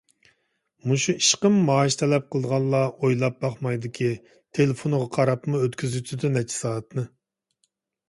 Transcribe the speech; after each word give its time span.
مۇشۇ 0.91 1.13
ئىشقىمۇ 1.19 1.61
مائاش 1.67 1.97
تەلەپ 2.03 2.25
قىلغانلار 2.37 2.89
ئويلاپ 2.89 3.39
باقمايدۇكى، 3.47 4.11
تېلېفونىغا 4.33 5.13
قاراپمۇ 5.21 5.65
ئۆتكۈزۈۋېتىدۇ 5.65 6.37
نەچچە 6.37 6.61
سائەتنى. 6.67 7.09